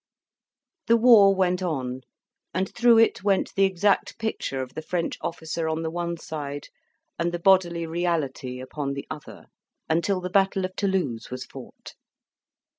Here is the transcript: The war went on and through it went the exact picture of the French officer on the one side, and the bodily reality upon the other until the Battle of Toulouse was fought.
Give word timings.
The 0.87 0.97
war 0.97 1.35
went 1.35 1.61
on 1.61 2.01
and 2.55 2.67
through 2.73 2.97
it 2.97 3.23
went 3.23 3.53
the 3.53 3.65
exact 3.65 4.17
picture 4.17 4.59
of 4.59 4.73
the 4.73 4.81
French 4.81 5.15
officer 5.21 5.69
on 5.69 5.83
the 5.83 5.91
one 5.91 6.17
side, 6.17 6.69
and 7.19 7.31
the 7.31 7.37
bodily 7.37 7.85
reality 7.85 8.59
upon 8.59 8.93
the 8.93 9.05
other 9.11 9.45
until 9.87 10.19
the 10.19 10.31
Battle 10.31 10.65
of 10.65 10.75
Toulouse 10.75 11.29
was 11.29 11.45
fought. 11.45 11.93